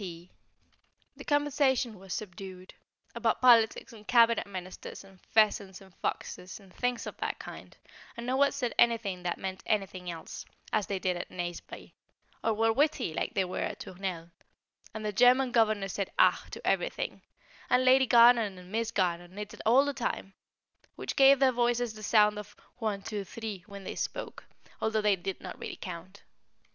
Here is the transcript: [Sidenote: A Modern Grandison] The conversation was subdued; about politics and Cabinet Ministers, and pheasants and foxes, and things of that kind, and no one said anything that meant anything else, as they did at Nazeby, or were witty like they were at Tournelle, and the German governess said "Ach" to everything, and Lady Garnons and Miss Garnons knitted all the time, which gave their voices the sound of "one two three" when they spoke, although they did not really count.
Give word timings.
[Sidenote: 0.01 0.17
A 0.17 0.17
Modern 0.17 0.33
Grandison] 0.33 1.11
The 1.17 1.25
conversation 1.25 1.99
was 1.99 2.13
subdued; 2.15 2.73
about 3.13 3.39
politics 3.39 3.93
and 3.93 4.07
Cabinet 4.07 4.47
Ministers, 4.47 5.03
and 5.03 5.21
pheasants 5.21 5.79
and 5.79 5.93
foxes, 5.93 6.59
and 6.59 6.73
things 6.73 7.05
of 7.05 7.15
that 7.17 7.37
kind, 7.37 7.77
and 8.17 8.25
no 8.25 8.35
one 8.35 8.51
said 8.51 8.73
anything 8.79 9.21
that 9.21 9.37
meant 9.37 9.61
anything 9.67 10.09
else, 10.09 10.43
as 10.73 10.87
they 10.87 10.97
did 10.97 11.17
at 11.17 11.29
Nazeby, 11.29 11.93
or 12.43 12.51
were 12.55 12.73
witty 12.73 13.13
like 13.13 13.35
they 13.35 13.45
were 13.45 13.59
at 13.59 13.79
Tournelle, 13.79 14.31
and 14.91 15.05
the 15.05 15.13
German 15.13 15.51
governess 15.51 15.93
said 15.93 16.09
"Ach" 16.17 16.49
to 16.49 16.67
everything, 16.67 17.21
and 17.69 17.85
Lady 17.85 18.07
Garnons 18.07 18.57
and 18.57 18.71
Miss 18.71 18.89
Garnons 18.89 19.35
knitted 19.35 19.61
all 19.67 19.85
the 19.85 19.93
time, 19.93 20.33
which 20.95 21.15
gave 21.15 21.37
their 21.37 21.51
voices 21.51 21.93
the 21.93 22.01
sound 22.01 22.39
of 22.39 22.55
"one 22.77 23.03
two 23.03 23.23
three" 23.23 23.63
when 23.67 23.83
they 23.83 23.93
spoke, 23.93 24.45
although 24.81 24.99
they 24.99 25.15
did 25.15 25.41
not 25.41 25.59
really 25.59 25.75
count. 25.79 26.23